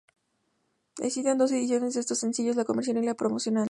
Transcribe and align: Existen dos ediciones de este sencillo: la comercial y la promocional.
Existen 0.97 1.37
dos 1.37 1.51
ediciones 1.51 1.93
de 1.93 1.99
este 1.99 2.15
sencillo: 2.15 2.55
la 2.55 2.65
comercial 2.65 2.97
y 2.97 3.05
la 3.05 3.13
promocional. 3.13 3.59